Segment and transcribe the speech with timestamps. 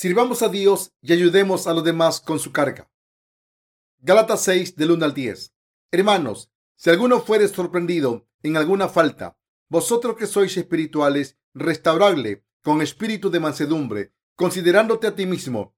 [0.00, 2.90] Sirvamos a Dios y ayudemos a los demás con su carga.
[3.98, 5.52] Gálatas 6 del 1 al 10.
[5.90, 9.36] Hermanos, si alguno fuere sorprendido en alguna falta,
[9.68, 15.76] vosotros que sois espirituales, restauradle con espíritu de mansedumbre, considerándote a ti mismo.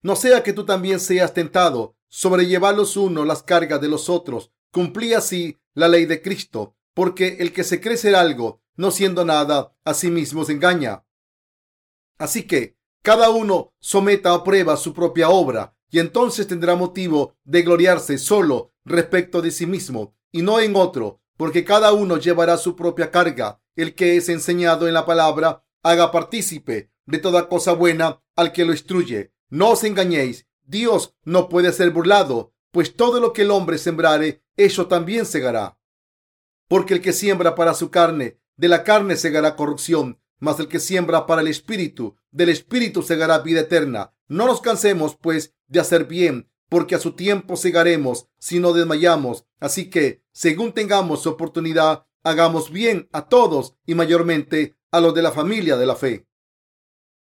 [0.00, 4.52] No sea que tú también seas tentado, sobrellevar los unos las cargas de los otros,
[4.70, 9.24] cumplí así la ley de Cristo, porque el que se cree ser algo, no siendo
[9.24, 11.04] nada, a sí mismo se engaña.
[12.18, 17.62] Así que cada uno someta a prueba su propia obra y entonces tendrá motivo de
[17.62, 22.76] gloriarse solo respecto de sí mismo y no en otro, porque cada uno llevará su
[22.76, 23.62] propia carga.
[23.76, 28.64] El que es enseñado en la palabra, haga partícipe de toda cosa buena al que
[28.64, 29.32] lo instruye.
[29.48, 34.42] No os engañéis, Dios no puede ser burlado, pues todo lo que el hombre sembrare,
[34.56, 35.78] eso también segará.
[36.66, 40.80] Porque el que siembra para su carne, de la carne segará corrupción, mas el que
[40.80, 44.14] siembra para el Espíritu, del Espíritu segará vida eterna.
[44.28, 49.46] No nos cansemos, pues, de hacer bien, porque a su tiempo segaremos si no desmayamos.
[49.60, 55.32] Así que, según tengamos oportunidad, hagamos bien a todos y mayormente a los de la
[55.32, 56.26] familia de la fe.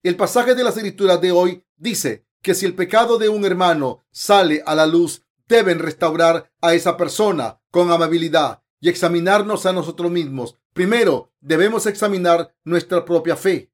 [0.02, 4.04] El pasaje de las escrituras de hoy dice que si el pecado de un hermano
[4.10, 10.10] sale a la luz, deben restaurar a esa persona con amabilidad y examinarnos a nosotros
[10.10, 10.56] mismos.
[10.72, 13.72] Primero, debemos examinar nuestra propia fe.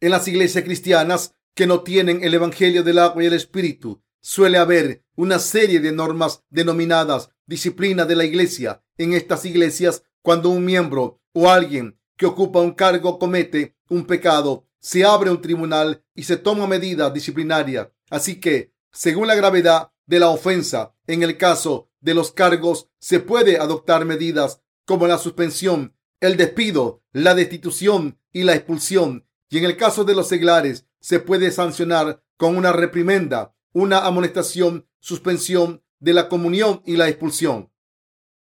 [0.00, 4.58] En las iglesias cristianas que no tienen el Evangelio del agua y el Espíritu, suele
[4.58, 8.82] haber una serie de normas denominadas disciplina de la iglesia.
[8.96, 14.66] En estas iglesias, cuando un miembro o alguien que ocupa un cargo comete un pecado,
[14.78, 17.92] se abre un tribunal y se toma medida disciplinaria.
[18.10, 23.20] Así que, según la gravedad de la ofensa, en el caso de los cargos, se
[23.20, 29.26] puede adoptar medidas como la suspensión, el despido, la destitución y la expulsión.
[29.48, 34.88] Y en el caso de los seglares, se puede sancionar con una reprimenda, una amonestación,
[34.98, 37.72] suspensión de la comunión y la expulsión.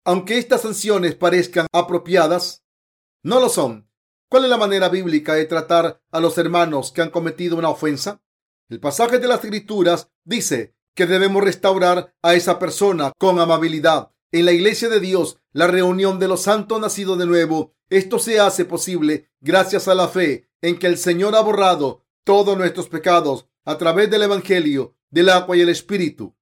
[0.05, 2.65] Aunque estas sanciones parezcan apropiadas,
[3.23, 3.89] no lo son.
[4.29, 8.23] ¿Cuál es la manera bíblica de tratar a los hermanos que han cometido una ofensa?
[8.69, 14.11] El pasaje de las escrituras dice que debemos restaurar a esa persona con amabilidad.
[14.33, 18.41] En la iglesia de Dios, la reunión de los santos nacidos de nuevo, esto se
[18.41, 23.47] hace posible gracias a la fe en que el Señor ha borrado todos nuestros pecados
[23.65, 26.35] a través del Evangelio, del agua y el Espíritu.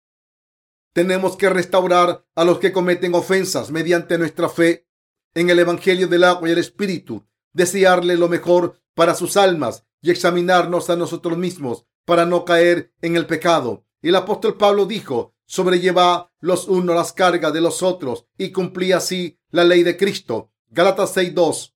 [0.93, 4.87] Tenemos que restaurar a los que cometen ofensas mediante nuestra fe
[5.35, 10.11] en el Evangelio del agua y el Espíritu, desearle lo mejor para sus almas y
[10.11, 13.87] examinarnos a nosotros mismos para no caer en el pecado.
[14.03, 19.39] El apóstol Pablo dijo, sobrelleva los unos las cargas de los otros y cumplí así
[19.51, 20.51] la ley de Cristo.
[20.71, 21.73] Galatas 6.2.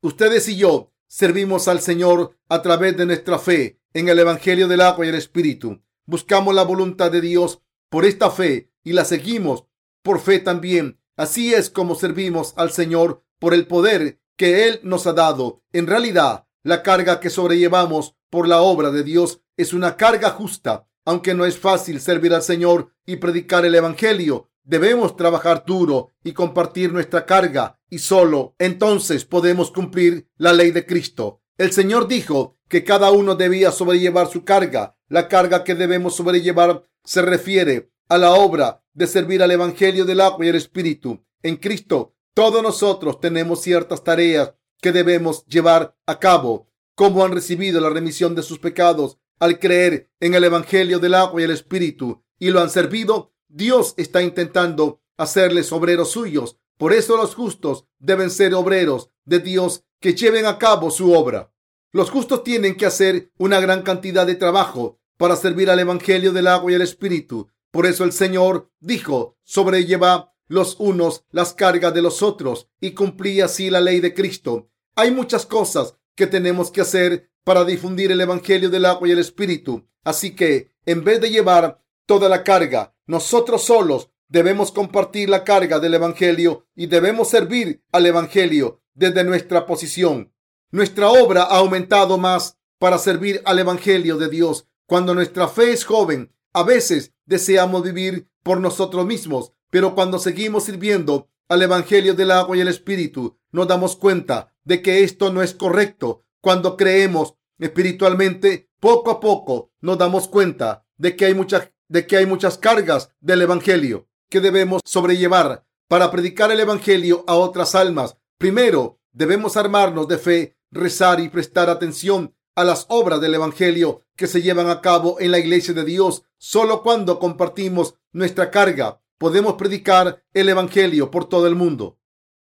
[0.00, 4.80] Ustedes y yo servimos al Señor a través de nuestra fe en el Evangelio del
[4.80, 5.82] agua y el Espíritu.
[6.06, 9.66] Buscamos la voluntad de Dios por esta fe y la seguimos
[10.02, 10.98] por fe también.
[11.18, 15.62] Así es como servimos al Señor por el poder que Él nos ha dado.
[15.72, 20.87] En realidad, la carga que sobrellevamos por la obra de Dios es una carga justa
[21.08, 26.32] aunque no es fácil servir al Señor y predicar el Evangelio, debemos trabajar duro y
[26.32, 31.40] compartir nuestra carga y solo entonces podemos cumplir la ley de Cristo.
[31.56, 34.98] El Señor dijo que cada uno debía sobrellevar su carga.
[35.08, 40.20] La carga que debemos sobrellevar se refiere a la obra de servir al Evangelio del
[40.20, 41.24] agua y el Espíritu.
[41.42, 44.52] En Cristo, todos nosotros tenemos ciertas tareas
[44.82, 46.68] que debemos llevar a cabo.
[46.94, 51.40] Como han recibido la remisión de sus pecados al creer en el Evangelio del agua
[51.40, 56.58] y el Espíritu y lo han servido, Dios está intentando hacerles obreros suyos.
[56.76, 61.52] Por eso los justos deben ser obreros de Dios que lleven a cabo su obra.
[61.92, 66.46] Los justos tienen que hacer una gran cantidad de trabajo para servir al Evangelio del
[66.46, 67.48] agua y el Espíritu.
[67.70, 73.40] Por eso el Señor dijo, sobrelleva los unos las cargas de los otros y cumplí
[73.40, 74.70] así la ley de Cristo.
[74.94, 79.20] Hay muchas cosas que tenemos que hacer para difundir el Evangelio del agua y el
[79.20, 79.88] Espíritu.
[80.04, 85.78] Así que, en vez de llevar toda la carga, nosotros solos debemos compartir la carga
[85.78, 90.30] del Evangelio y debemos servir al Evangelio desde nuestra posición.
[90.72, 94.68] Nuestra obra ha aumentado más para servir al Evangelio de Dios.
[94.84, 100.64] Cuando nuestra fe es joven, a veces deseamos vivir por nosotros mismos, pero cuando seguimos
[100.64, 105.42] sirviendo al Evangelio del agua y el Espíritu, nos damos cuenta de que esto no
[105.42, 106.26] es correcto.
[106.42, 112.16] Cuando creemos espiritualmente, poco a poco nos damos cuenta de que hay muchas, de que
[112.16, 118.16] hay muchas cargas del Evangelio que debemos sobrellevar para predicar el Evangelio a otras almas.
[118.36, 124.26] Primero, debemos armarnos de fe, rezar y prestar atención a las obras del Evangelio que
[124.26, 126.24] se llevan a cabo en la iglesia de Dios.
[126.36, 131.98] Solo cuando compartimos nuestra carga podemos predicar el Evangelio por todo el mundo.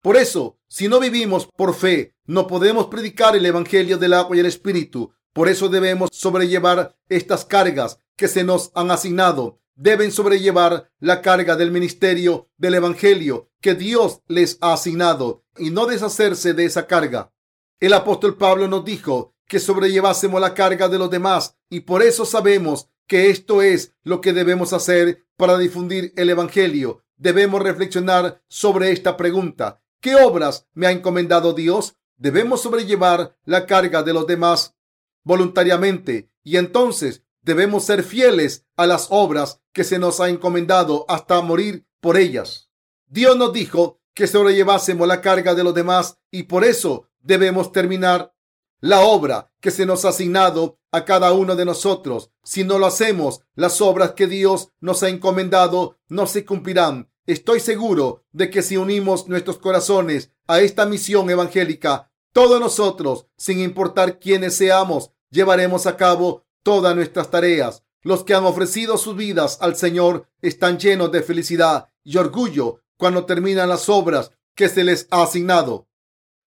[0.03, 4.39] Por eso, si no vivimos por fe, no podemos predicar el Evangelio del agua y
[4.39, 5.13] el Espíritu.
[5.33, 9.59] Por eso debemos sobrellevar estas cargas que se nos han asignado.
[9.75, 15.87] Deben sobrellevar la carga del ministerio del Evangelio que Dios les ha asignado y no
[15.87, 17.33] deshacerse de esa carga.
[17.81, 22.25] El apóstol Pablo nos dijo que sobrellevásemos la carga de los demás y por eso
[22.25, 27.03] sabemos que esto es lo que debemos hacer para difundir el Evangelio.
[27.17, 29.83] Debemos reflexionar sobre esta pregunta.
[30.01, 31.97] ¿Qué obras me ha encomendado Dios?
[32.21, 34.77] Debemos sobrellevar la carga de los demás
[35.25, 41.41] voluntariamente y entonces debemos ser fieles a las obras que se nos ha encomendado hasta
[41.41, 42.69] morir por ellas.
[43.07, 48.35] Dios nos dijo que sobrellevásemos la carga de los demás y por eso debemos terminar
[48.81, 52.33] la obra que se nos ha asignado a cada uno de nosotros.
[52.45, 57.11] Si no lo hacemos, las obras que Dios nos ha encomendado no se cumplirán.
[57.25, 63.61] Estoy seguro de que si unimos nuestros corazones a esta misión evangélica, todos nosotros, sin
[63.61, 67.83] importar quiénes seamos, llevaremos a cabo todas nuestras tareas.
[68.03, 73.27] Los que han ofrecido sus vidas al Señor están llenos de felicidad y orgullo cuando
[73.27, 75.89] terminan las obras que se les ha asignado.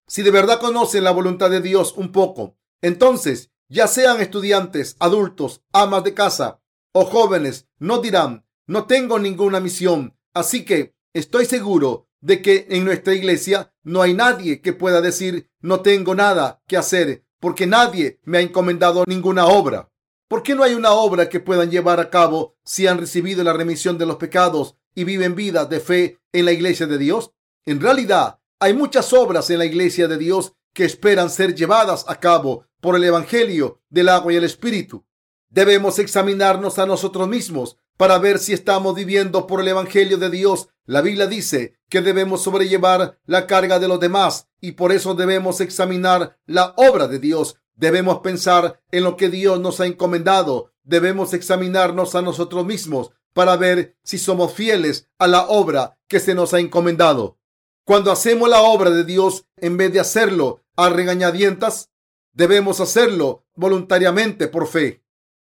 [0.06, 5.62] Si de verdad conocen la voluntad de Dios un poco, entonces, ya sean estudiantes, adultos,
[5.72, 6.60] amas de casa
[6.92, 10.16] o jóvenes, no dirán, no tengo ninguna misión.
[10.34, 15.50] Así que estoy seguro de que en nuestra iglesia no hay nadie que pueda decir,
[15.60, 19.90] no tengo nada que hacer, porque nadie me ha encomendado ninguna obra.
[20.26, 23.52] ¿Por qué no hay una obra que puedan llevar a cabo si han recibido la
[23.52, 27.32] remisión de los pecados y viven vida de fe en la iglesia de Dios?
[27.66, 32.20] En realidad, hay muchas obras en la iglesia de Dios que esperan ser llevadas a
[32.20, 35.04] cabo por el Evangelio del agua y el Espíritu.
[35.50, 40.68] Debemos examinarnos a nosotros mismos para ver si estamos viviendo por el Evangelio de Dios.
[40.86, 45.60] La Biblia dice que debemos sobrellevar la carga de los demás y por eso debemos
[45.60, 47.56] examinar la obra de Dios.
[47.74, 50.72] Debemos pensar en lo que Dios nos ha encomendado.
[50.82, 56.34] Debemos examinarnos a nosotros mismos para ver si somos fieles a la obra que se
[56.34, 57.38] nos ha encomendado.
[57.84, 61.90] Cuando hacemos la obra de Dios, en vez de hacerlo a regañadientas,
[62.32, 65.03] debemos hacerlo voluntariamente por fe.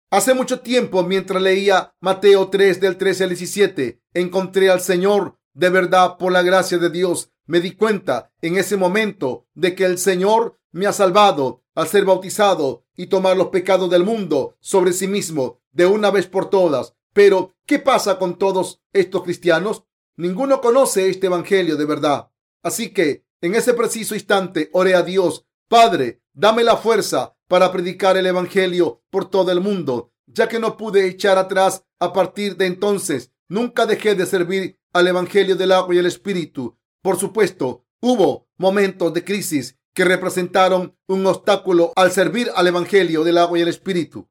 [0.09, 5.69] Hace mucho tiempo, mientras leía Mateo 3 del 13 al 17, encontré al Señor de
[5.69, 7.33] verdad por la gracia de Dios.
[7.45, 12.05] Me di cuenta en ese momento de que el Señor me ha salvado al ser
[12.05, 16.93] bautizado y tomar los pecados del mundo sobre sí mismo de una vez por todas.
[17.11, 19.83] Pero, ¿qué pasa con todos estos cristianos?
[20.15, 22.31] Ninguno conoce este Evangelio de verdad.
[22.63, 28.17] Así que, en ese preciso instante, oré a Dios, Padre, dame la fuerza para predicar
[28.17, 32.65] el Evangelio por todo el mundo, ya que no pude echar atrás a partir de
[32.65, 33.31] entonces.
[33.49, 36.77] Nunca dejé de servir al Evangelio del agua y el Espíritu.
[37.01, 43.37] Por supuesto, hubo momentos de crisis que representaron un obstáculo al servir al Evangelio del
[43.37, 44.29] agua y el Espíritu.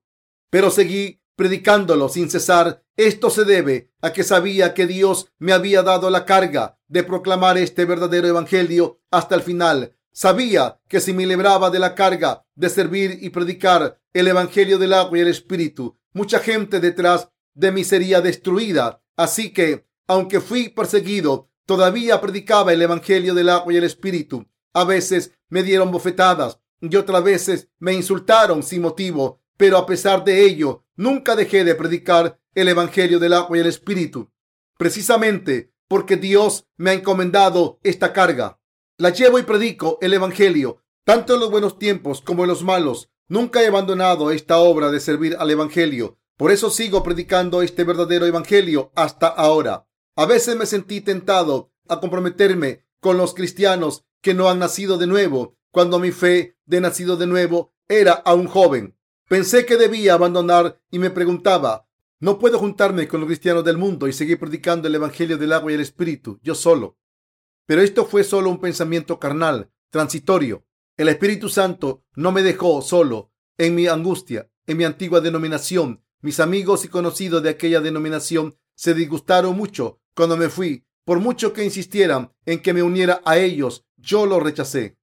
[0.51, 2.83] Pero seguí predicándolo sin cesar.
[2.97, 7.59] Esto se debe a que sabía que Dios me había dado la carga de proclamar
[7.59, 9.96] este verdadero evangelio hasta el final.
[10.19, 14.95] Sabía que si me libraba de la carga de servir y predicar el evangelio del
[14.95, 19.03] agua y el espíritu, mucha gente detrás de mí sería destruida.
[19.15, 24.49] Así que, aunque fui perseguido, todavía predicaba el evangelio del agua y el espíritu.
[24.73, 30.25] A veces me dieron bofetadas y otras veces me insultaron sin motivo, pero a pesar
[30.25, 34.33] de ello, nunca dejé de predicar el Evangelio del agua y el Espíritu,
[34.79, 38.56] precisamente porque Dios me ha encomendado esta carga.
[38.99, 43.11] La llevo y predico el Evangelio, tanto en los buenos tiempos como en los malos.
[43.29, 46.19] Nunca he abandonado esta obra de servir al Evangelio.
[46.39, 49.87] Por eso sigo predicando este verdadero Evangelio hasta ahora.
[50.17, 55.07] A veces me sentí tentado a comprometerme con los cristianos que no han nacido de
[55.07, 58.97] nuevo, cuando mi fe de nacido de nuevo era aún joven.
[59.29, 61.87] Pensé que debía abandonar y me preguntaba,
[62.19, 65.71] no puedo juntarme con los cristianos del mundo y seguir predicando el Evangelio del agua
[65.71, 66.97] y el Espíritu, yo solo.
[67.67, 70.65] Pero esto fue solo un pensamiento carnal, transitorio.
[70.97, 76.03] El Espíritu Santo no me dejó solo en mi angustia, en mi antigua denominación.
[76.23, 80.87] Mis amigos y conocidos de aquella denominación se disgustaron mucho cuando me fui.
[81.05, 84.97] Por mucho que insistieran en que me uniera a ellos, yo lo rechacé.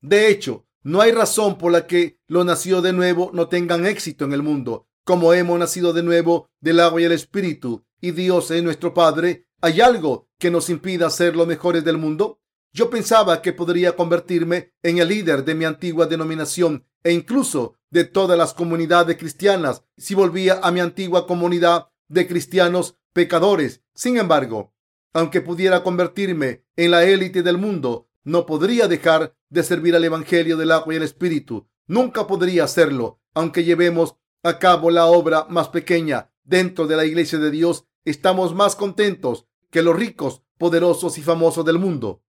[0.00, 4.24] De hecho, no hay razón por la que los nacidos de nuevo no tengan éxito
[4.24, 4.88] en el mundo.
[5.04, 9.46] Como hemos nacido de nuevo del agua y el espíritu y Dios es nuestro Padre,
[9.60, 12.40] ¿hay algo que nos impida ser los mejores del mundo?
[12.72, 18.04] Yo pensaba que podría convertirme en el líder de mi antigua denominación e incluso de
[18.04, 23.82] todas las comunidades cristianas si volvía a mi antigua comunidad de cristianos pecadores.
[23.94, 24.72] Sin embargo,
[25.12, 30.56] aunque pudiera convertirme en la élite del mundo, no podría dejar de servir al Evangelio
[30.56, 31.68] del agua y el Espíritu.
[31.88, 37.38] Nunca podría hacerlo, aunque llevemos a cabo la obra más pequeña dentro de la iglesia
[37.38, 37.86] de Dios.
[38.04, 42.22] Estamos más contentos que los ricos, poderosos y famosos del mundo.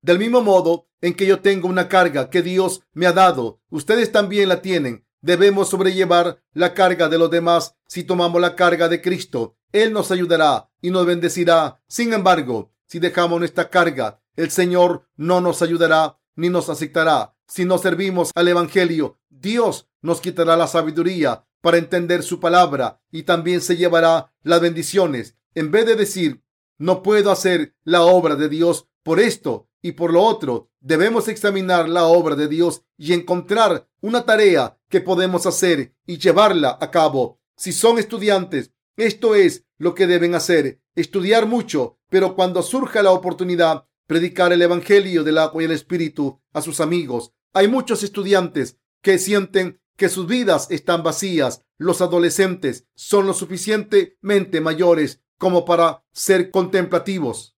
[0.00, 4.12] Del mismo modo en que yo tengo una carga que Dios me ha dado, ustedes
[4.12, 5.06] también la tienen.
[5.20, 9.56] Debemos sobrellevar la carga de los demás si tomamos la carga de Cristo.
[9.72, 11.80] Él nos ayudará y nos bendecirá.
[11.88, 17.34] Sin embargo, si dejamos nuestra carga, el Señor no nos ayudará ni nos aceptará.
[17.46, 23.22] Si no servimos al Evangelio, Dios nos quitará la sabiduría para entender su palabra y
[23.22, 25.36] también se llevará las bendiciones.
[25.54, 26.43] En vez de decir,
[26.78, 31.88] no puedo hacer la obra de Dios por esto y por lo otro, debemos examinar
[31.88, 37.38] la obra de Dios y encontrar una tarea que podemos hacer y llevarla a cabo.
[37.56, 43.10] Si son estudiantes, esto es lo que deben hacer, estudiar mucho, pero cuando surja la
[43.10, 47.32] oportunidad, predicar el Evangelio del agua y el Espíritu a sus amigos.
[47.52, 51.62] Hay muchos estudiantes que sienten que sus vidas están vacías.
[51.76, 57.56] Los adolescentes son lo suficientemente mayores como para ser contemplativos.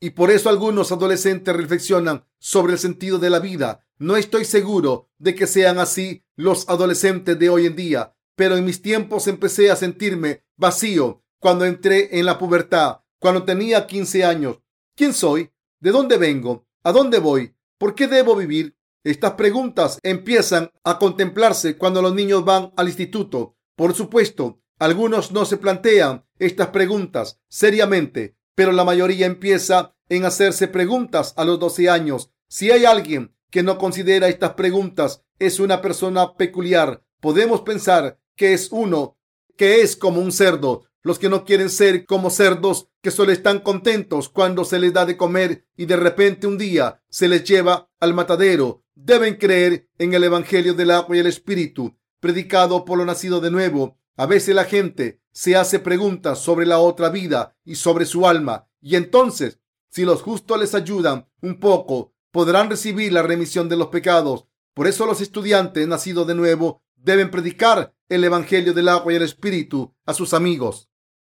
[0.00, 3.86] Y por eso algunos adolescentes reflexionan sobre el sentido de la vida.
[3.98, 8.64] No estoy seguro de que sean así los adolescentes de hoy en día, pero en
[8.64, 14.58] mis tiempos empecé a sentirme vacío cuando entré en la pubertad, cuando tenía 15 años.
[14.96, 15.50] ¿Quién soy?
[15.80, 16.66] ¿De dónde vengo?
[16.82, 17.54] ¿A dónde voy?
[17.78, 18.76] ¿Por qué debo vivir?
[19.04, 23.56] Estas preguntas empiezan a contemplarse cuando los niños van al instituto.
[23.76, 30.68] Por supuesto, algunos no se plantean estas preguntas seriamente, pero la mayoría empieza en hacerse
[30.68, 32.32] preguntas a los 12 años.
[32.48, 37.04] Si hay alguien que no considera estas preguntas, es una persona peculiar.
[37.20, 39.18] Podemos pensar que es uno
[39.56, 43.60] que es como un cerdo, los que no quieren ser como cerdos que solo están
[43.60, 47.90] contentos cuando se les da de comer y de repente un día se les lleva
[48.00, 48.82] al matadero.
[48.94, 53.50] Deben creer en el Evangelio del agua y el Espíritu, predicado por lo nacido de
[53.50, 53.99] nuevo.
[54.16, 58.68] A veces la gente se hace preguntas sobre la otra vida y sobre su alma,
[58.80, 63.88] y entonces, si los justos les ayudan un poco, podrán recibir la remisión de los
[63.88, 64.46] pecados.
[64.74, 69.22] Por eso los estudiantes nacidos de nuevo deben predicar el Evangelio del agua y el
[69.22, 70.90] Espíritu a sus amigos.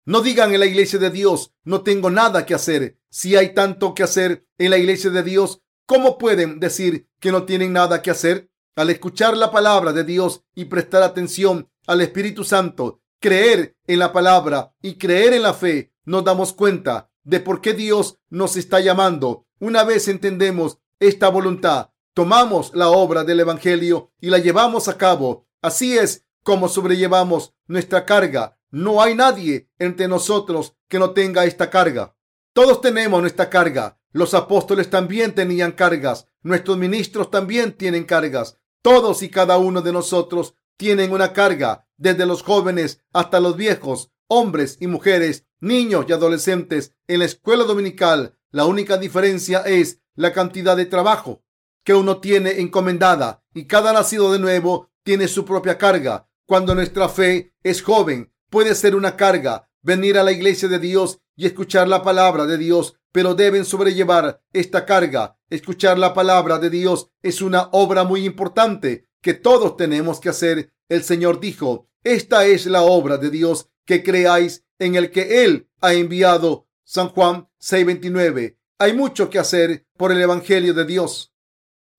[0.05, 2.99] No digan en la iglesia de Dios, no tengo nada que hacer.
[3.09, 7.43] Si hay tanto que hacer en la iglesia de Dios, ¿cómo pueden decir que no
[7.43, 8.49] tienen nada que hacer?
[8.75, 14.11] Al escuchar la palabra de Dios y prestar atención al Espíritu Santo, creer en la
[14.11, 18.79] palabra y creer en la fe, nos damos cuenta de por qué Dios nos está
[18.79, 19.45] llamando.
[19.59, 25.47] Una vez entendemos esta voluntad, tomamos la obra del Evangelio y la llevamos a cabo.
[25.61, 31.69] Así es como sobrellevamos nuestra carga no hay nadie entre nosotros que no tenga esta
[31.69, 32.15] carga.
[32.53, 33.99] Todos tenemos nuestra carga.
[34.11, 36.25] Los apóstoles también tenían cargas.
[36.41, 38.57] Nuestros ministros también tienen cargas.
[38.81, 44.11] Todos y cada uno de nosotros tienen una carga, desde los jóvenes hasta los viejos,
[44.27, 46.93] hombres y mujeres, niños y adolescentes.
[47.07, 51.43] En la escuela dominical, la única diferencia es la cantidad de trabajo
[51.83, 56.29] que uno tiene encomendada y cada nacido de nuevo tiene su propia carga.
[56.45, 61.17] Cuando nuestra fe es joven, Puede ser una carga venir a la iglesia de Dios
[61.35, 65.39] y escuchar la palabra de Dios, pero deben sobrellevar esta carga.
[65.49, 70.71] Escuchar la palabra de Dios es una obra muy importante que todos tenemos que hacer.
[70.89, 75.69] El Señor dijo, esta es la obra de Dios, que creáis en el que Él
[75.81, 76.67] ha enviado.
[76.83, 78.57] San Juan 6:29.
[78.77, 81.33] Hay mucho que hacer por el Evangelio de Dios.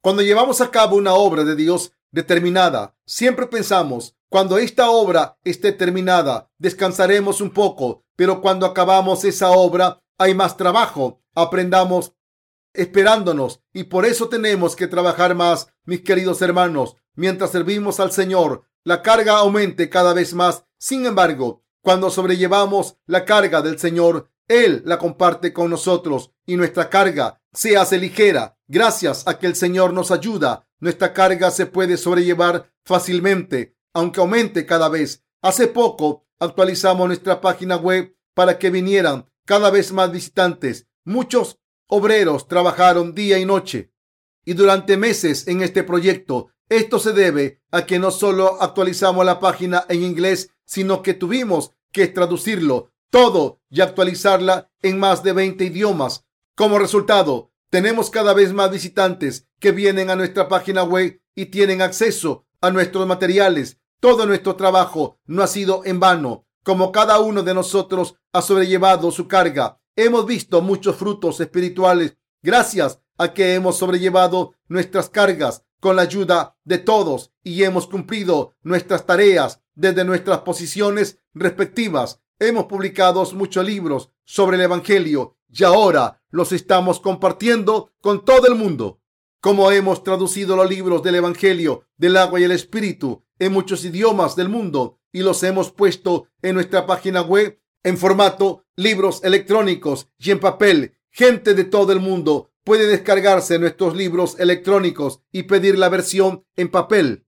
[0.02, 5.72] Cuando llevamos a cabo una obra de Dios determinada, siempre pensamos, cuando esta obra esté
[5.72, 11.22] terminada, descansaremos un poco, pero cuando acabamos esa obra, hay más trabajo.
[11.34, 12.12] Aprendamos
[12.74, 18.64] esperándonos y por eso tenemos que trabajar más, mis queridos hermanos, mientras servimos al Señor.
[18.82, 20.64] La carga aumente cada vez más.
[20.78, 26.90] Sin embargo, cuando sobrellevamos la carga del Señor, Él la comparte con nosotros y nuestra
[26.90, 28.58] carga se hace ligera.
[28.66, 34.66] Gracias a que el Señor nos ayuda, nuestra carga se puede sobrellevar fácilmente aunque aumente
[34.66, 35.24] cada vez.
[35.40, 40.88] Hace poco actualizamos nuestra página web para que vinieran cada vez más visitantes.
[41.04, 43.92] Muchos obreros trabajaron día y noche
[44.44, 46.50] y durante meses en este proyecto.
[46.68, 51.72] Esto se debe a que no solo actualizamos la página en inglés, sino que tuvimos
[51.92, 56.24] que traducirlo todo y actualizarla en más de 20 idiomas.
[56.56, 61.80] Como resultado, tenemos cada vez más visitantes que vienen a nuestra página web y tienen
[61.80, 63.78] acceso a nuestros materiales.
[64.00, 66.46] Todo nuestro trabajo no ha sido en vano.
[66.64, 73.00] Como cada uno de nosotros ha sobrellevado su carga, hemos visto muchos frutos espirituales gracias
[73.18, 79.06] a que hemos sobrellevado nuestras cargas con la ayuda de todos y hemos cumplido nuestras
[79.06, 82.20] tareas desde nuestras posiciones respectivas.
[82.38, 88.54] Hemos publicado muchos libros sobre el Evangelio y ahora los estamos compartiendo con todo el
[88.54, 89.00] mundo.
[89.40, 94.36] Como hemos traducido los libros del Evangelio del agua y el Espíritu en muchos idiomas
[94.36, 100.32] del mundo y los hemos puesto en nuestra página web en formato libros electrónicos y
[100.32, 100.96] en papel.
[101.10, 106.70] Gente de todo el mundo puede descargarse nuestros libros electrónicos y pedir la versión en
[106.70, 107.26] papel.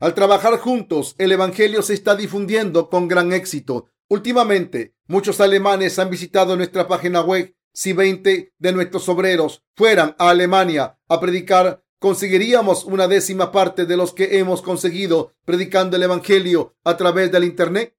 [0.00, 3.90] Al trabajar juntos, el Evangelio se está difundiendo con gran éxito.
[4.08, 7.54] Últimamente, muchos alemanes han visitado nuestra página web.
[7.74, 13.96] Si 20 de nuestros obreros fueran a Alemania a predicar, ¿conseguiríamos una décima parte de
[13.96, 17.96] los que hemos conseguido predicando el Evangelio a través del Internet?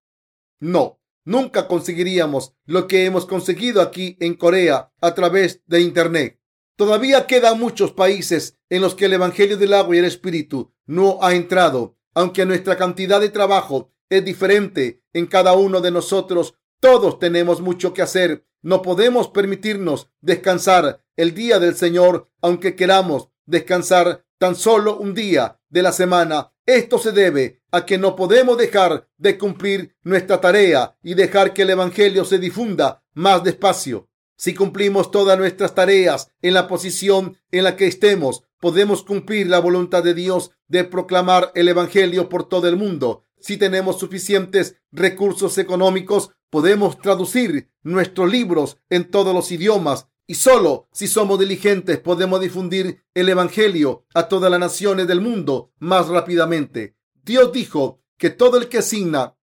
[0.60, 6.40] No, nunca conseguiríamos lo que hemos conseguido aquí en Corea a través de Internet.
[6.76, 11.20] Todavía quedan muchos países en los que el Evangelio del agua y el Espíritu no
[11.22, 11.98] ha entrado.
[12.14, 17.94] Aunque nuestra cantidad de trabajo es diferente en cada uno de nosotros, todos tenemos mucho
[17.94, 18.46] que hacer.
[18.62, 25.60] No podemos permitirnos descansar el día del Señor, aunque queramos descansar tan solo un día
[25.69, 26.51] de la semana.
[26.65, 31.63] Esto se debe a que no podemos dejar de cumplir nuestra tarea y dejar que
[31.63, 34.10] el Evangelio se difunda más despacio.
[34.36, 39.60] Si cumplimos todas nuestras tareas en la posición en la que estemos, podemos cumplir la
[39.60, 43.25] voluntad de Dios de proclamar el Evangelio por todo el mundo.
[43.41, 50.88] Si tenemos suficientes recursos económicos, podemos traducir nuestros libros en todos los idiomas y solo
[50.92, 56.96] si somos diligentes podemos difundir el Evangelio a todas las naciones del mundo más rápidamente.
[57.24, 59.36] Dios dijo que todo el que asigna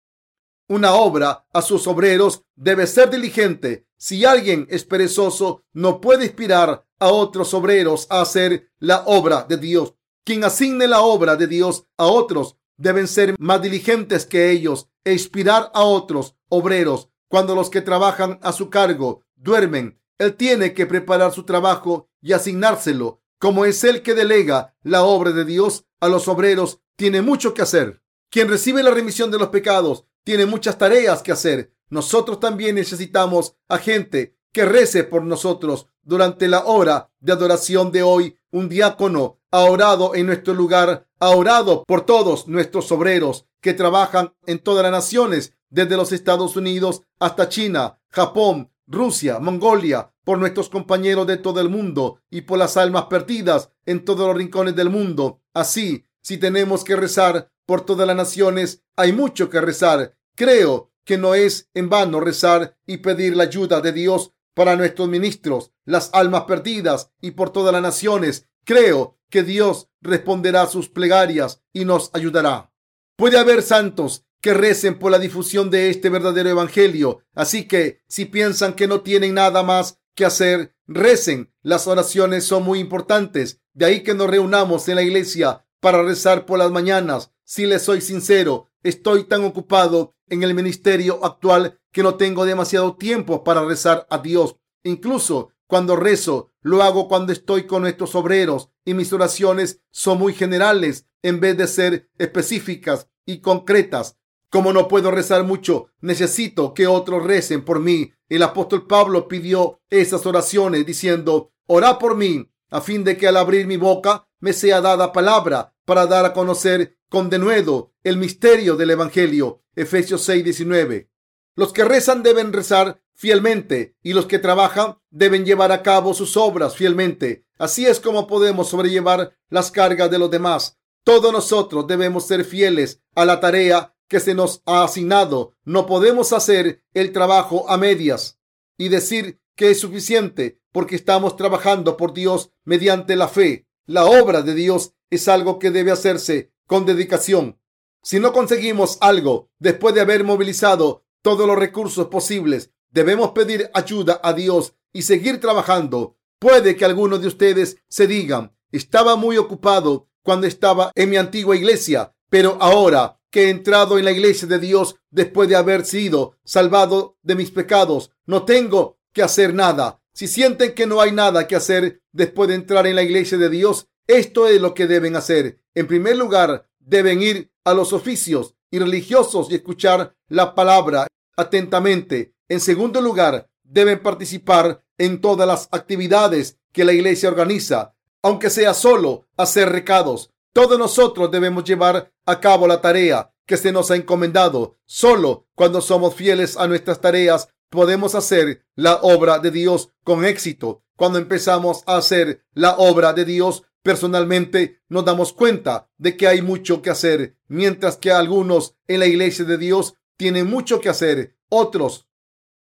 [0.68, 3.88] una obra a sus obreros debe ser diligente.
[3.96, 9.56] Si alguien es perezoso, no puede inspirar a otros obreros a hacer la obra de
[9.56, 9.94] Dios.
[10.22, 15.14] Quien asigne la obra de Dios a otros deben ser más diligentes que ellos e
[15.14, 17.08] inspirar a otros obreros.
[17.26, 22.32] Cuando los que trabajan a su cargo duermen, él tiene que preparar su trabajo y
[22.32, 23.20] asignárselo.
[23.38, 27.62] Como es el que delega la obra de Dios a los obreros, tiene mucho que
[27.62, 28.02] hacer.
[28.30, 31.72] Quien recibe la remisión de los pecados tiene muchas tareas que hacer.
[31.88, 38.02] Nosotros también necesitamos a gente que rece por nosotros durante la hora de adoración de
[38.02, 38.36] hoy.
[38.50, 44.34] Un diácono ha orado en nuestro lugar, ha orado por todos nuestros obreros que trabajan
[44.46, 50.68] en todas las naciones, desde los Estados Unidos hasta China, Japón, Rusia, Mongolia, por nuestros
[50.68, 54.90] compañeros de todo el mundo y por las almas perdidas en todos los rincones del
[54.90, 55.42] mundo.
[55.54, 60.16] Así, si tenemos que rezar por todas las naciones, hay mucho que rezar.
[60.34, 65.08] Creo que no es en vano rezar y pedir la ayuda de Dios para nuestros
[65.08, 68.48] ministros, las almas perdidas y por todas las naciones.
[68.64, 72.72] Creo que Dios responderá sus plegarias y nos ayudará.
[73.16, 77.20] Puede haber santos que recen por la difusión de este verdadero evangelio.
[77.34, 81.52] Así que si piensan que no tienen nada más que hacer, recen.
[81.62, 83.60] Las oraciones son muy importantes.
[83.72, 87.32] De ahí que nos reunamos en la iglesia para rezar por las mañanas.
[87.42, 92.94] Si les soy sincero, estoy tan ocupado en el ministerio actual que no tengo demasiado
[92.94, 94.54] tiempo para rezar a Dios.
[94.84, 100.34] Incluso cuando rezo, lo hago cuando estoy con nuestros obreros y mis oraciones son muy
[100.34, 104.18] generales en vez de ser específicas y concretas.
[104.50, 108.12] Como no puedo rezar mucho, necesito que otros recen por mí.
[108.28, 113.36] El apóstol Pablo pidió esas oraciones diciendo, ora por mí, a fin de que al
[113.36, 118.76] abrir mi boca me sea dada palabra para dar a conocer con denuedo el misterio
[118.76, 119.62] del Evangelio.
[119.74, 121.10] Efesios 6:19.
[121.54, 126.36] Los que rezan deben rezar fielmente y los que trabajan deben llevar a cabo sus
[126.36, 127.46] obras fielmente.
[127.58, 130.78] Así es como podemos sobrellevar las cargas de los demás.
[131.04, 135.52] Todos nosotros debemos ser fieles a la tarea que se nos ha asignado.
[135.64, 138.38] No podemos hacer el trabajo a medias
[138.78, 143.66] y decir que es suficiente porque estamos trabajando por Dios mediante la fe.
[143.86, 147.58] La obra de Dios es algo que debe hacerse con dedicación.
[148.02, 154.20] Si no conseguimos algo después de haber movilizado todos los recursos posibles, debemos pedir ayuda
[154.22, 156.16] a Dios y seguir trabajando.
[156.38, 161.56] Puede que algunos de ustedes se digan, estaba muy ocupado cuando estaba en mi antigua
[161.56, 166.38] iglesia, pero ahora que he entrado en la iglesia de Dios después de haber sido
[166.42, 170.00] salvado de mis pecados, no tengo que hacer nada.
[170.14, 173.50] Si sienten que no hay nada que hacer después de entrar en la iglesia de
[173.50, 175.60] Dios, esto es lo que deben hacer.
[175.74, 182.32] En primer lugar, deben ir a los oficios y religiosos y escuchar la palabra atentamente.
[182.48, 188.72] En segundo lugar, deben participar en todas las actividades que la iglesia organiza, aunque sea
[188.72, 190.30] solo hacer recados.
[190.56, 194.78] Todos nosotros debemos llevar a cabo la tarea que se nos ha encomendado.
[194.86, 200.82] Solo cuando somos fieles a nuestras tareas podemos hacer la obra de Dios con éxito.
[200.96, 206.40] Cuando empezamos a hacer la obra de Dios personalmente, nos damos cuenta de que hay
[206.40, 211.36] mucho que hacer, mientras que algunos en la iglesia de Dios tienen mucho que hacer,
[211.50, 212.08] otros,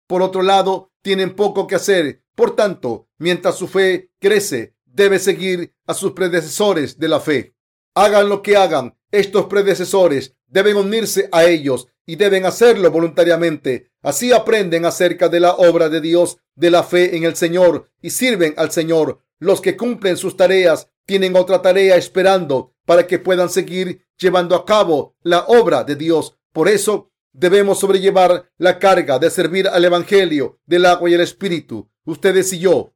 [0.05, 2.25] por otro lado, tienen poco que hacer.
[2.35, 7.54] Por tanto, mientras su fe crece, debe seguir a sus predecesores de la fe.
[7.95, 13.91] Hagan lo que hagan, estos predecesores deben unirse a ellos y deben hacerlo voluntariamente.
[14.01, 18.09] Así aprenden acerca de la obra de Dios, de la fe en el Señor y
[18.09, 19.21] sirven al Señor.
[19.39, 24.65] Los que cumplen sus tareas tienen otra tarea esperando para que puedan seguir llevando a
[24.65, 26.37] cabo la obra de Dios.
[26.51, 31.89] Por eso debemos sobrellevar la carga de servir al Evangelio del agua y el Espíritu.
[32.05, 32.94] Ustedes y yo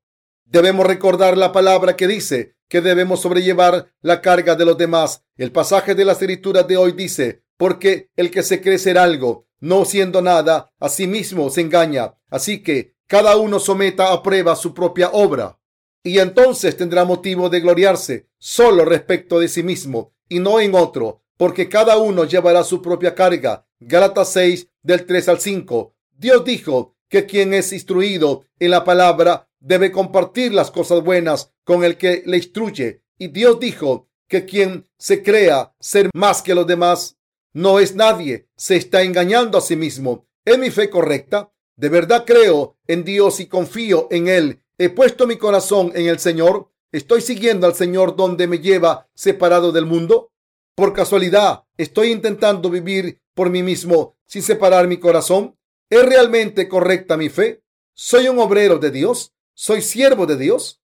[0.49, 5.23] debemos recordar la palabra que dice que debemos sobrellevar la carga de los demás.
[5.37, 9.47] El pasaje de la escritura de hoy dice, porque el que se cree ser algo,
[9.59, 12.15] no siendo nada, a sí mismo se engaña.
[12.29, 15.59] Así que cada uno someta a prueba su propia obra.
[16.03, 21.23] Y entonces tendrá motivo de gloriarse solo respecto de sí mismo y no en otro,
[21.37, 23.67] porque cada uno llevará su propia carga.
[23.79, 25.95] Gálatas 6 del 3 al 5.
[26.17, 31.83] Dios dijo que quien es instruido en la palabra debe compartir las cosas buenas con
[31.83, 33.03] el que le instruye.
[33.17, 37.17] Y Dios dijo que quien se crea ser más que los demás
[37.53, 40.27] no es nadie, se está engañando a sí mismo.
[40.45, 41.51] ¿Es mi fe correcta?
[41.75, 44.61] ¿De verdad creo en Dios y confío en Él?
[44.77, 46.71] ¿He puesto mi corazón en el Señor?
[46.91, 50.31] ¿Estoy siguiendo al Señor donde me lleva separado del mundo?
[50.75, 55.57] Por casualidad, ¿estoy intentando vivir por mí mismo sin separar mi corazón?
[55.89, 57.63] ¿Es realmente correcta mi fe?
[57.93, 59.33] ¿Soy un obrero de Dios?
[59.61, 60.81] ¿Soy siervo de Dios?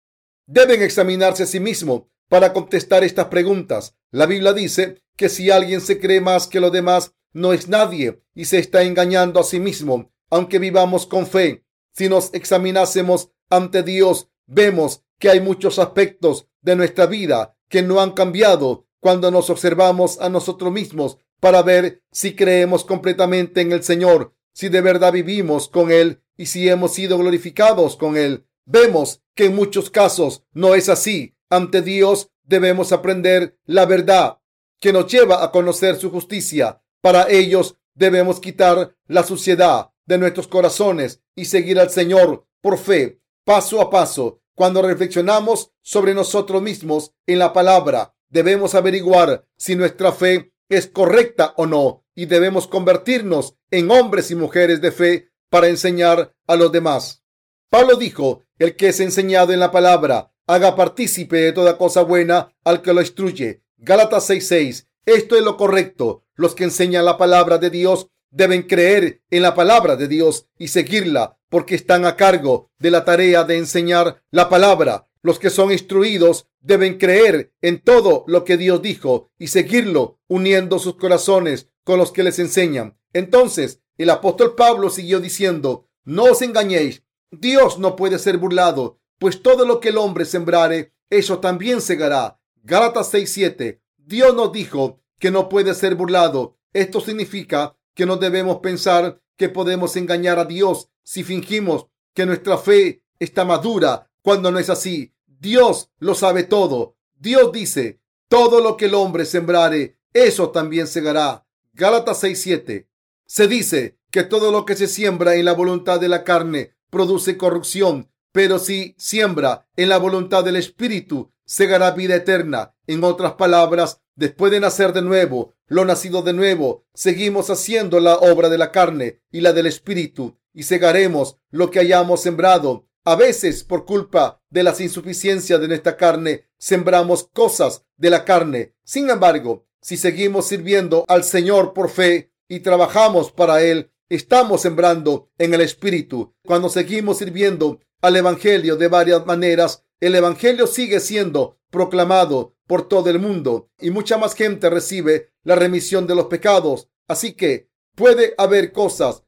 [0.47, 3.95] Deben examinarse a sí mismo para contestar estas preguntas.
[4.11, 8.21] La Biblia dice que si alguien se cree más que los demás, no es nadie
[8.33, 11.63] y se está engañando a sí mismo, aunque vivamos con fe.
[11.93, 18.01] Si nos examinásemos ante Dios, vemos que hay muchos aspectos de nuestra vida que no
[18.01, 23.83] han cambiado cuando nos observamos a nosotros mismos para ver si creemos completamente en el
[23.83, 28.45] Señor, si de verdad vivimos con Él y si hemos sido glorificados con Él.
[28.65, 31.36] Vemos que en muchos casos no es así.
[31.49, 34.39] Ante Dios debemos aprender la verdad
[34.80, 36.82] que nos lleva a conocer su justicia.
[37.01, 43.21] Para ellos debemos quitar la suciedad de nuestros corazones y seguir al Señor por fe,
[43.43, 44.41] paso a paso.
[44.56, 51.54] Cuando reflexionamos sobre nosotros mismos en la palabra, debemos averiguar si nuestra fe es correcta
[51.58, 56.71] o no y debemos convertirnos en hombres y mujeres de fe para enseñar a los
[56.71, 57.23] demás.
[57.69, 62.53] Pablo dijo, el que es enseñado en la palabra, haga partícipe de toda cosa buena
[62.63, 63.63] al que lo instruye.
[63.77, 64.87] Gálatas 6:6.
[65.05, 66.23] Esto es lo correcto.
[66.35, 70.67] Los que enseñan la palabra de Dios deben creer en la palabra de Dios y
[70.67, 75.07] seguirla porque están a cargo de la tarea de enseñar la palabra.
[75.21, 80.79] Los que son instruidos deben creer en todo lo que Dios dijo y seguirlo uniendo
[80.79, 82.97] sus corazones con los que les enseñan.
[83.13, 87.03] Entonces, el apóstol Pablo siguió diciendo, no os engañéis,
[87.39, 92.39] Dios no puede ser burlado, pues todo lo que el hombre sembrare, eso también segará.
[92.63, 93.81] Gálatas 6:7.
[93.97, 96.57] Dios nos dijo que no puede ser burlado.
[96.73, 102.57] Esto significa que no debemos pensar que podemos engañar a Dios si fingimos que nuestra
[102.57, 105.13] fe está madura cuando no es así.
[105.27, 106.97] Dios lo sabe todo.
[107.15, 111.45] Dios dice, todo lo que el hombre sembrare, eso también segará.
[111.73, 112.87] Gálatas 6:7.
[113.25, 117.36] Se dice que todo lo que se siembra en la voluntad de la carne produce
[117.36, 122.73] corrupción, pero si siembra en la voluntad del Espíritu, segará vida eterna.
[122.88, 128.15] En otras palabras, después de nacer de nuevo, lo nacido de nuevo, seguimos haciendo la
[128.15, 132.88] obra de la carne y la del Espíritu, y segaremos lo que hayamos sembrado.
[133.03, 138.73] A veces, por culpa de las insuficiencias de nuestra carne, sembramos cosas de la carne.
[138.86, 145.29] Sin embargo, si seguimos sirviendo al Señor por fe y trabajamos para Él, estamos sembrando
[145.37, 146.33] en el Espíritu.
[146.45, 153.09] Cuando seguimos sirviendo al Evangelio de varias maneras, el Evangelio sigue siendo proclamado por todo
[153.09, 156.89] el mundo y mucha más gente recibe la remisión de los pecados.
[157.07, 159.23] Así que puede haber cosas,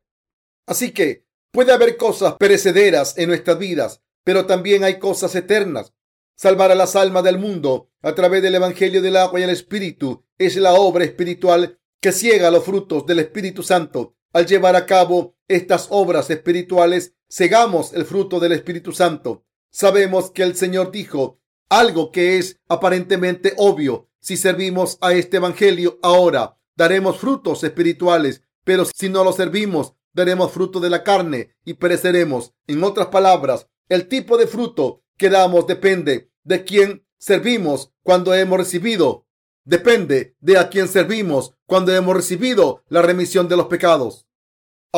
[0.65, 5.93] así que puede haber cosas perecederas en nuestras vidas, pero también hay cosas eternas.
[6.35, 10.23] Salvar a las almas del mundo a través del Evangelio del agua y el Espíritu
[10.37, 14.16] es la obra espiritual que ciega los frutos del Espíritu Santo.
[14.37, 19.43] Al llevar a cabo estas obras espirituales, cegamos el fruto del Espíritu Santo.
[19.71, 24.11] Sabemos que el Señor dijo algo que es aparentemente obvio.
[24.19, 30.51] Si servimos a este Evangelio ahora, daremos frutos espirituales, pero si no lo servimos, daremos
[30.51, 32.53] fruto de la carne y pereceremos.
[32.67, 38.59] En otras palabras, el tipo de fruto que damos depende de quién servimos cuando hemos
[38.59, 39.25] recibido.
[39.65, 44.26] Depende de a quién servimos cuando hemos recibido la remisión de los pecados.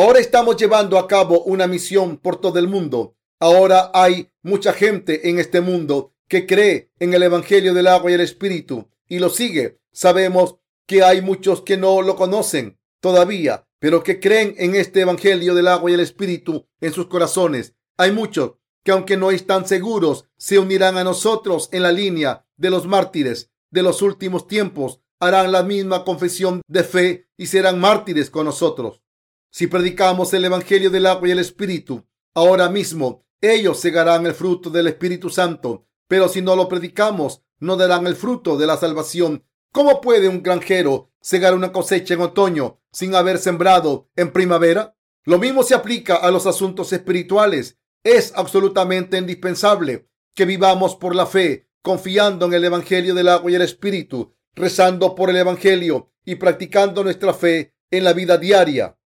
[0.02, 3.18] Ahora estamos llevando a cabo una misión por todo el mundo.
[3.38, 8.14] Ahora hay mucha gente en este mundo que cree en el Evangelio del agua y
[8.14, 9.82] el Espíritu y lo sigue.
[9.92, 10.56] Sabemos
[10.88, 15.68] que hay muchos que no lo conocen todavía, pero que creen en este Evangelio del
[15.68, 17.74] agua y el Espíritu en sus corazones.
[17.98, 18.54] Hay muchos
[18.86, 23.52] que aunque no están seguros, se unirán a nosotros en la línea de los mártires
[23.70, 25.02] de los últimos tiempos.
[25.20, 29.02] Harán la misma confesión de fe y serán mártires con nosotros.
[29.52, 34.70] Si predicamos el Evangelio del agua y el Espíritu, ahora mismo ellos segarán el fruto
[34.70, 39.44] del Espíritu Santo, pero si no lo predicamos, no darán el fruto de la salvación.
[39.72, 44.96] ¿Cómo puede un granjero segar una cosecha en otoño sin haber sembrado en primavera?
[45.26, 47.78] Lo mismo se aplica a los asuntos espirituales.
[48.04, 53.56] Es absolutamente indispensable que vivamos por la fe, confiando en el Evangelio del agua y
[53.56, 58.99] el Espíritu, rezando por el Evangelio y practicando nuestra fe en la vida diaria.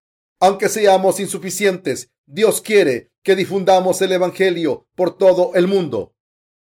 [0.43, 6.15] Aunque seamos insuficientes, Dios quiere que difundamos el Evangelio por todo el mundo.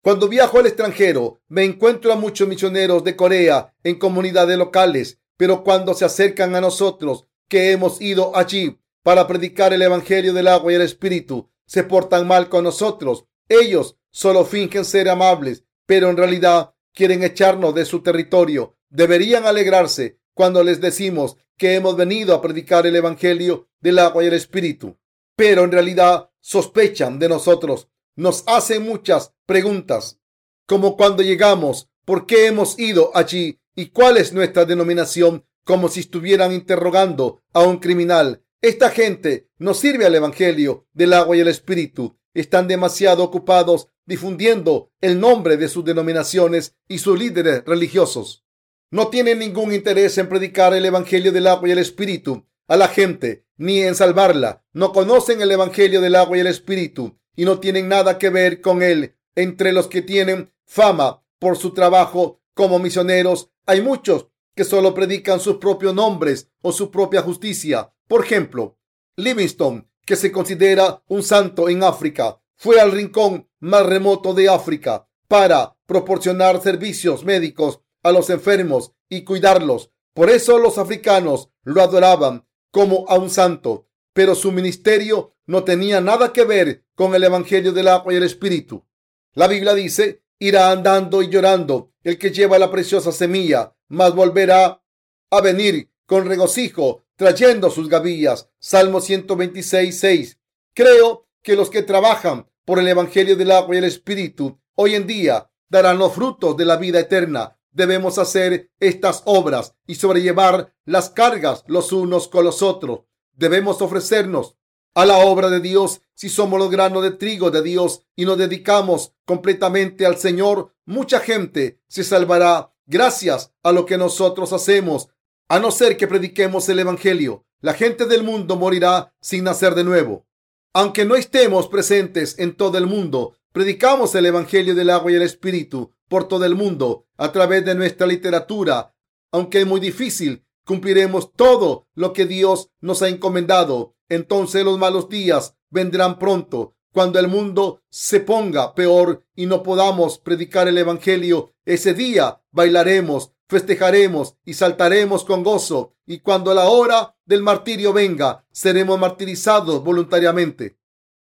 [0.04, 5.64] Cuando viajo al extranjero, me encuentro a muchos misioneros de Corea en comunidades locales, pero
[5.64, 10.72] cuando se acercan a nosotros, que hemos ido allí para predicar el Evangelio del agua
[10.72, 13.26] y el Espíritu, se portan mal con nosotros.
[13.50, 18.78] Ellos solo fingen ser amables, pero en realidad quieren echarnos de su territorio.
[18.92, 24.28] Deberían alegrarse cuando les decimos que hemos venido a predicar el Evangelio del agua y
[24.28, 24.98] el Espíritu.
[25.36, 27.88] Pero en realidad sospechan de nosotros.
[28.16, 30.20] Nos hacen muchas preguntas,
[30.66, 33.60] como cuando llegamos, ¿por qué hemos ido allí?
[33.76, 35.46] ¿Y cuál es nuestra denominación?
[35.64, 38.44] Como si estuvieran interrogando a un criminal.
[38.62, 42.18] Esta gente no sirve al Evangelio del agua y el Espíritu.
[42.34, 48.46] Están demasiado ocupados difundiendo el nombre de sus denominaciones y sus líderes religiosos.
[48.94, 52.90] No tienen ningún interés en predicar el Evangelio del agua y el Espíritu a la
[52.90, 54.66] gente, ni en salvarla.
[54.74, 58.60] No conocen el Evangelio del agua y el Espíritu y no tienen nada que ver
[58.60, 59.16] con él.
[59.34, 65.40] Entre los que tienen fama por su trabajo como misioneros, hay muchos que solo predican
[65.40, 67.94] sus propios nombres o su propia justicia.
[68.10, 68.78] Por ejemplo,
[69.16, 75.08] Livingstone, que se considera un santo en África, fue al rincón más remoto de África
[75.30, 79.92] para proporcionar servicios médicos a los enfermos y cuidarlos.
[80.14, 86.02] Por eso los africanos lo adoraban como a un santo, pero su ministerio no tenía
[86.02, 88.86] nada que ver con el Evangelio del agua y el Espíritu.
[89.34, 94.84] La Biblia dice, irá andando y llorando el que lleva la preciosa semilla, mas volverá
[95.30, 98.50] a venir con regocijo trayendo sus gavillas.
[98.60, 100.40] Salmo 126, 6.
[100.74, 105.08] Creo que los que trabajan por el Evangelio del agua y el Espíritu hoy en
[105.08, 107.58] día darán los frutos de la vida eterna.
[107.72, 113.02] Debemos hacer estas obras y sobrellevar las cargas los unos con los otros.
[113.34, 114.58] Debemos ofrecernos
[114.94, 118.38] a la obra de Dios si somos los granos de trigo de Dios y nos
[118.38, 120.76] dedicamos completamente al Señor.
[120.86, 125.08] Mucha gente se salvará gracias a lo que nosotros hacemos
[125.48, 127.46] a no ser que prediquemos el Evangelio.
[127.62, 130.26] La gente del mundo morirá sin nacer de nuevo.
[130.74, 135.22] Aunque no estemos presentes en todo el mundo, predicamos el Evangelio del agua y el
[135.22, 138.94] Espíritu por todo el mundo a través de nuestra literatura.
[139.32, 143.96] Aunque es muy difícil, cumpliremos todo lo que Dios nos ha encomendado.
[144.10, 146.76] Entonces los malos días vendrán pronto.
[146.92, 153.32] Cuando el mundo se ponga peor y no podamos predicar el Evangelio, ese día bailaremos,
[153.48, 160.78] festejaremos y saltaremos con gozo, y cuando la hora del martirio venga, seremos martirizados voluntariamente,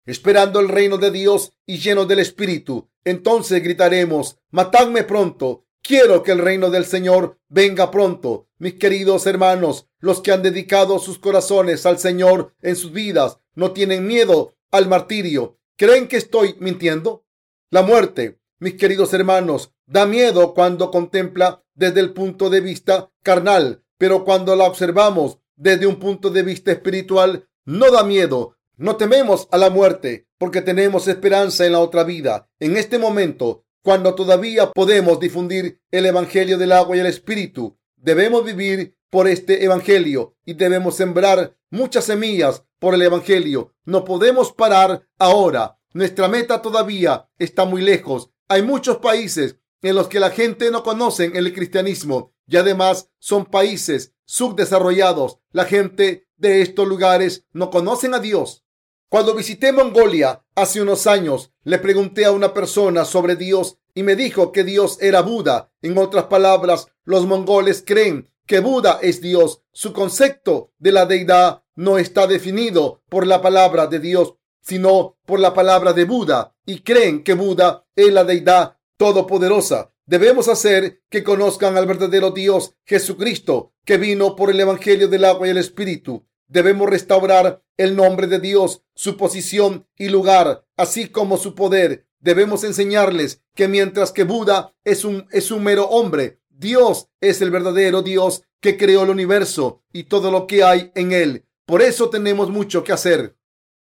[0.05, 2.89] esperando el reino de Dios y llenos del Espíritu.
[3.03, 8.47] Entonces gritaremos, matadme pronto, quiero que el reino del Señor venga pronto.
[8.57, 13.71] Mis queridos hermanos, los que han dedicado sus corazones al Señor en sus vidas, no
[13.71, 15.59] tienen miedo al martirio.
[15.77, 17.25] ¿Creen que estoy mintiendo?
[17.69, 23.83] La muerte, mis queridos hermanos, da miedo cuando contempla desde el punto de vista carnal,
[23.97, 28.54] pero cuando la observamos desde un punto de vista espiritual, no da miedo.
[28.77, 32.49] No tememos a la muerte porque tenemos esperanza en la otra vida.
[32.59, 37.77] En este momento cuando todavía podemos difundir el Evangelio del agua y el Espíritu.
[37.95, 43.75] Debemos vivir por este Evangelio y debemos sembrar muchas semillas por el Evangelio.
[43.83, 45.77] No podemos parar ahora.
[45.93, 48.31] Nuestra meta todavía está muy lejos.
[48.47, 53.45] Hay muchos países en los que la gente no conoce el cristianismo y además son
[53.45, 55.37] países subdesarrollados.
[55.51, 58.64] La gente de estos lugares no conocen a Dios.
[59.09, 64.15] Cuando visité Mongolia hace unos años, le pregunté a una persona sobre Dios y me
[64.15, 65.71] dijo que Dios era Buda.
[65.81, 69.61] En otras palabras, los mongoles creen que Buda es Dios.
[69.71, 75.39] Su concepto de la deidad no está definido por la palabra de Dios, sino por
[75.39, 79.93] la palabra de Buda y creen que Buda es la deidad todopoderosa.
[80.07, 85.47] Debemos hacer que conozcan al verdadero Dios Jesucristo, que vino por el Evangelio del agua
[85.47, 86.25] y el Espíritu.
[86.47, 92.07] Debemos restaurar el nombre de Dios, su posición y lugar, así como su poder.
[92.19, 97.51] Debemos enseñarles que mientras que Buda es un, es un mero hombre, Dios es el
[97.51, 101.45] verdadero Dios que creó el universo y todo lo que hay en él.
[101.65, 103.35] Por eso tenemos mucho que hacer.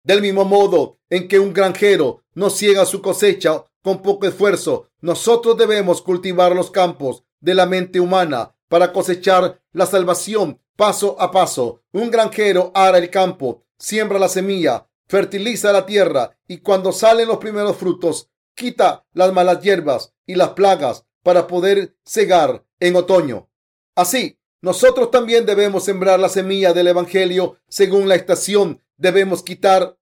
[0.04, 5.58] Del mismo modo en que un granjero no ciega su cosecha con poco esfuerzo, nosotros
[5.58, 11.84] debemos cultivar los campos de la mente humana para cosechar la salvación paso a paso.
[11.92, 17.38] Un granjero ara el campo, siembra la semilla, fertiliza la tierra y cuando salen los
[17.38, 23.48] primeros frutos, quita las malas hierbas y las plagas para poder cegar en otoño.
[23.94, 28.82] Así, nosotros también debemos sembrar la semilla del Evangelio según la estación.
[28.98, 30.00] Debemos quitar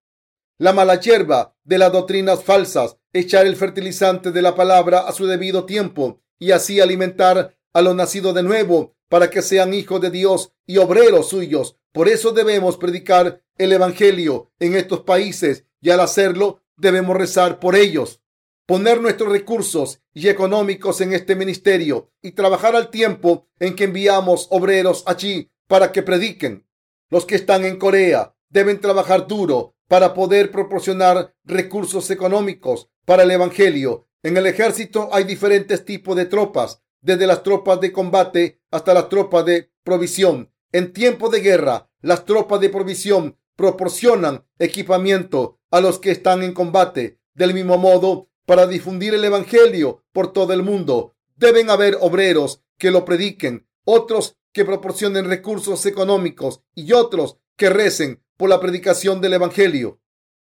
[0.58, 5.28] la mala hierba de las doctrinas falsas, echar el fertilizante de la palabra a su
[5.28, 10.10] debido tiempo y así alimentar a los nacidos de nuevo para que sean hijos de
[10.10, 11.78] Dios y obreros suyos.
[11.92, 17.76] Por eso debemos predicar el Evangelio en estos países y al hacerlo debemos rezar por
[17.76, 18.22] ellos,
[18.66, 24.48] poner nuestros recursos y económicos en este ministerio y trabajar al tiempo en que enviamos
[24.50, 26.66] obreros allí para que prediquen.
[27.10, 33.32] Los que están en Corea deben trabajar duro para poder proporcionar recursos económicos para el
[33.32, 34.08] Evangelio.
[34.24, 39.10] En el ejército hay diferentes tipos de tropas desde las tropas de combate hasta las
[39.10, 40.52] tropas de provisión.
[40.72, 46.54] En tiempo de guerra, las tropas de provisión proporcionan equipamiento a los que están en
[46.54, 47.20] combate.
[47.34, 52.92] Del mismo modo, para difundir el Evangelio por todo el mundo, deben haber obreros que
[52.92, 59.34] lo prediquen, otros que proporcionen recursos económicos y otros que recen por la predicación del
[59.34, 60.00] Evangelio.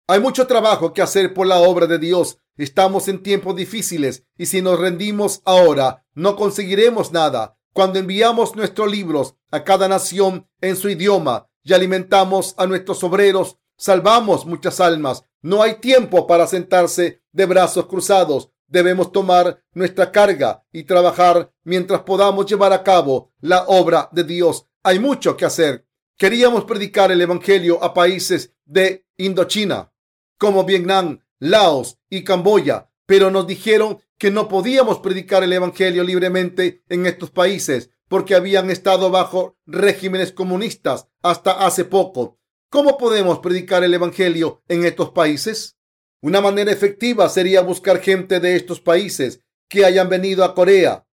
[0.07, 2.39] Hay mucho trabajo que hacer por la obra de Dios.
[2.57, 7.57] Estamos en tiempos difíciles y si nos rendimos ahora, no conseguiremos nada.
[7.71, 13.59] Cuando enviamos nuestros libros a cada nación en su idioma y alimentamos a nuestros obreros,
[13.77, 15.23] salvamos muchas almas.
[15.43, 18.49] No hay tiempo para sentarse de brazos cruzados.
[18.65, 24.65] Debemos tomar nuestra carga y trabajar mientras podamos llevar a cabo la obra de Dios.
[24.81, 25.85] Hay mucho que hacer.
[26.17, 29.93] Queríamos predicar el Evangelio a países de Indochina,
[30.39, 36.83] como Vietnam, Laos y Camboya, pero nos dijeron que no podíamos predicar el Evangelio libremente
[36.89, 42.39] en estos países porque habían estado bajo regímenes comunistas hasta hace poco.
[42.69, 45.77] ¿Cómo podemos predicar el Evangelio en estos países?
[46.21, 51.07] Una manera efectiva sería buscar gente de estos países que hayan venido a Corea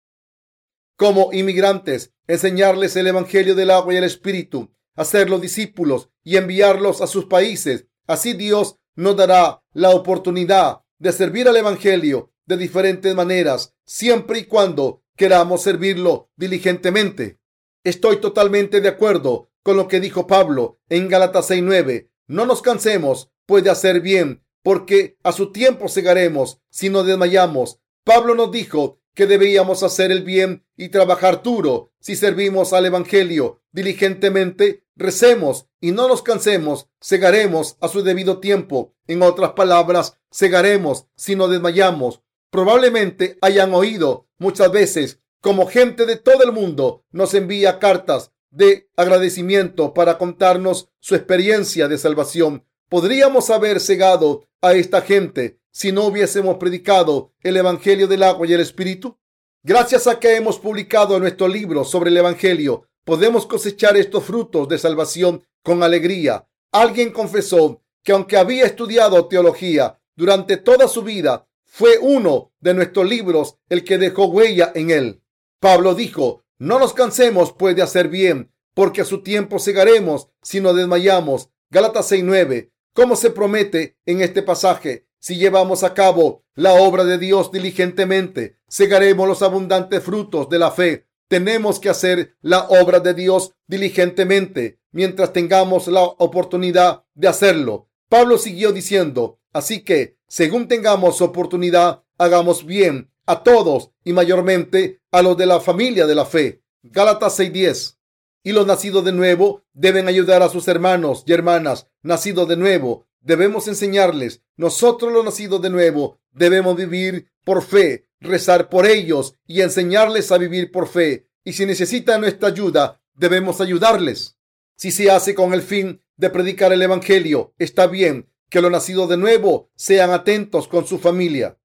[1.01, 7.07] como inmigrantes, enseñarles el Evangelio del agua y el Espíritu, hacerlos discípulos y enviarlos a
[7.07, 7.87] sus países.
[8.07, 14.45] Así Dios nos dará la oportunidad de servir al Evangelio de diferentes maneras, siempre y
[14.45, 17.39] cuando queramos servirlo diligentemente.
[17.83, 22.11] Estoy totalmente de acuerdo con lo que dijo Pablo en Gálatas 6:9.
[22.27, 27.81] No nos cansemos, pues, de hacer bien, porque a su tiempo segaremos si no desmayamos.
[28.05, 31.93] Pablo nos dijo que debíamos hacer el bien y trabajar duro.
[32.01, 38.95] Si servimos al Evangelio diligentemente, recemos y no nos cansemos, segaremos a su debido tiempo.
[39.07, 42.23] En otras palabras, segaremos si no desmayamos.
[42.49, 48.89] Probablemente hayan oído muchas veces como gente de todo el mundo nos envía cartas de
[48.97, 52.65] agradecimiento para contarnos su experiencia de salvación.
[52.91, 58.53] Podríamos haber cegado a esta gente si no hubiésemos predicado el Evangelio del agua y
[58.53, 59.17] el Espíritu?
[59.63, 64.77] Gracias a que hemos publicado nuestro libro sobre el Evangelio, podemos cosechar estos frutos de
[64.77, 66.49] salvación con alegría.
[66.73, 73.09] Alguien confesó que aunque había estudiado teología durante toda su vida, fue uno de nuestros
[73.09, 75.23] libros el que dejó huella en él.
[75.61, 80.61] Pablo dijo, no nos cansemos pues de hacer bien, porque a su tiempo segaremos si
[80.61, 81.51] no desmayamos.
[81.71, 82.73] Gálatas 6:9.
[82.93, 88.57] Como se promete en este pasaje, Si llevamos a cabo la obra de Dios diligentemente,
[88.69, 91.09] segaremos los abundantes frutos de la fe.
[91.29, 97.89] Tenemos que hacer la obra de Dios diligentemente mientras tengamos la oportunidad de hacerlo.
[98.09, 105.21] Pablo siguió diciendo, así que, según tengamos oportunidad, hagamos bien a todos y mayormente a
[105.21, 106.63] los de la familia de la fe.
[106.83, 107.99] Gálatas 6:10.
[108.43, 113.07] Y los nacidos de nuevo deben ayudar a sus hermanos y hermanas nacidos de nuevo.
[113.21, 114.43] Debemos enseñarles.
[114.57, 120.39] Nosotros los nacidos de nuevo debemos vivir por fe, rezar por ellos y enseñarles a
[120.39, 121.29] vivir por fe.
[121.45, 124.39] Y si necesitan nuestra ayuda, debemos ayudarles.
[124.77, 129.09] Si se hace con el fin de predicar el Evangelio, está bien que los nacidos
[129.09, 131.59] de nuevo sean atentos con su familia.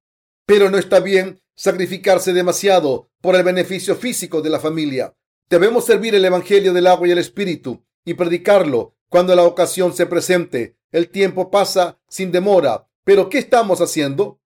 [0.46, 5.16] Pero no está bien sacrificarse demasiado por el beneficio físico de la familia.
[5.50, 10.08] Debemos servir el Evangelio del agua y el Espíritu y predicarlo cuando la ocasión se
[10.08, 10.76] presente.
[10.92, 12.88] El tiempo pasa sin demora.
[13.04, 14.40] Pero ¿qué estamos haciendo?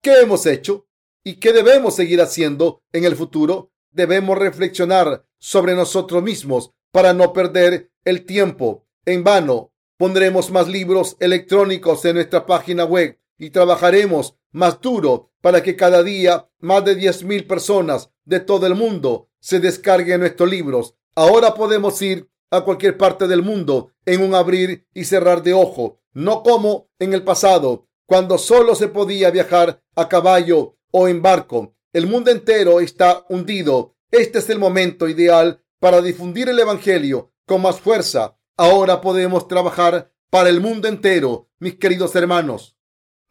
[0.00, 0.88] ¿Qué hemos hecho?
[1.22, 3.70] ¿Y qué debemos seguir haciendo en el futuro?
[3.92, 9.72] Debemos reflexionar sobre nosotros mismos para no perder el tiempo en vano.
[9.96, 16.04] Pondremos más libros electrónicos en nuestra página web y trabajaremos más duro para que cada
[16.04, 20.94] día más de 10.000 personas de todo el mundo se descarguen nuestros libros.
[21.16, 25.98] Ahora podemos ir a cualquier parte del mundo en un abrir y cerrar de ojo,
[26.12, 31.74] no como en el pasado, cuando solo se podía viajar a caballo o en barco.
[31.92, 33.96] El mundo entero está hundido.
[34.12, 38.38] Este es el momento ideal para difundir el Evangelio con más fuerza.
[38.56, 42.76] Ahora podemos trabajar para el mundo entero, mis queridos hermanos.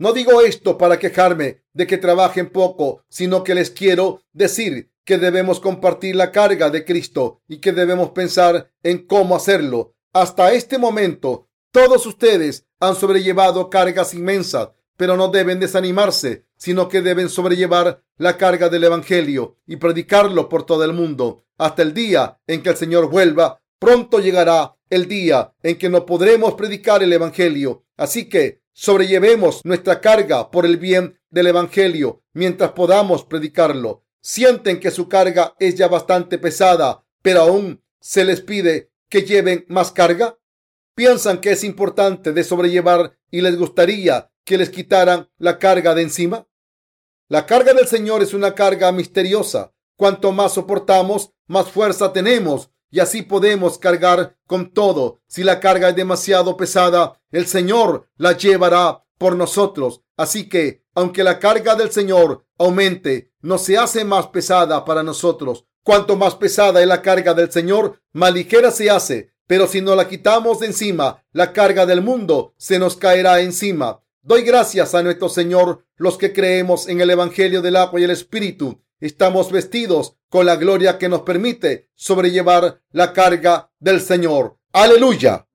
[0.02, 5.20] No digo esto para quejarme de que trabajen poco, sino que les quiero decir que
[5.20, 9.94] debemos compartir la carga de Cristo y que debemos pensar en cómo hacerlo.
[10.12, 17.04] Hasta este momento, todos ustedes han sobrellevado cargas inmensas, pero no deben desanimarse, sino que
[17.04, 21.46] deben sobrellevar la carga del Evangelio y predicarlo por todo el mundo.
[21.60, 26.08] Hasta el día en que el Señor vuelva, pronto llegará el día en que no
[26.08, 27.86] podremos predicar el Evangelio.
[27.98, 34.04] Así que sobrellevemos nuestra carga por el bien del Evangelio mientras podamos predicarlo.
[34.22, 39.66] Sienten que su carga es ya bastante pesada, pero aún se les pide que lleven
[39.68, 40.40] más carga.
[40.96, 46.02] Piensan que es importante de sobrellevar y les gustaría que les quitaran la carga de
[46.02, 46.48] encima.
[47.28, 49.76] La carga del Señor es una carga misteriosa.
[49.96, 55.22] Cuanto más soportamos, más fuerza tenemos y así podemos cargar con todo.
[55.28, 60.02] Si la carga es demasiado pesada, el Señor la llevará por nosotros.
[60.18, 65.66] Así que, aunque la carga del Señor aumente, no se hace más pesada para nosotros.
[65.84, 69.32] Cuanto más pesada es la carga del Señor, más ligera se hace.
[69.48, 74.04] Pero si no la quitamos de encima, la carga del mundo se nos caerá encima.
[74.22, 78.12] Doy gracias a nuestro Señor los que creemos en el Evangelio del agua y el
[78.12, 84.58] Espíritu estamos vestidos con la gloria que nos permite sobrellevar la carga del Señor.
[84.72, 85.48] Aleluya.